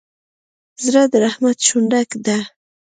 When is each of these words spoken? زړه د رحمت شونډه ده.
زړه 0.83 1.03
د 1.11 1.13
رحمت 1.25 1.57
شونډه 1.67 2.01
ده. 2.25 2.37